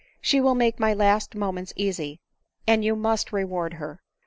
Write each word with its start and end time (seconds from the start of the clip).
She 0.19 0.41
will 0.41 0.55
make 0.55 0.79
my 0.79 0.95
last 0.95 1.35
moments 1.35 1.73
easy, 1.75 2.21
and 2.65 2.83
you 2.83 2.95
must 2.95 3.31
reward 3.31 3.75
her. 3.75 4.01